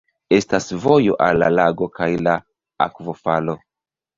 Estas 0.37 0.69
vojo 0.85 1.17
al 1.27 1.37
la 1.43 1.49
lago 1.57 1.91
kaj 1.99 2.09
la 2.29 2.35
akvofalo. 2.89 3.57